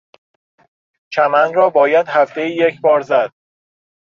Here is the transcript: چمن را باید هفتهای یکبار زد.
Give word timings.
چمن 1.13 1.53
را 1.53 1.69
باید 1.69 2.07
هفتهای 2.07 2.55
یکبار 2.55 3.01
زد. 3.01 3.31